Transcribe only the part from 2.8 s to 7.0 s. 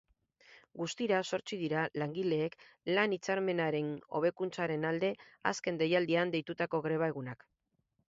lan-hitzarmenaren hobekuntzaren alde azken deialdian deitutako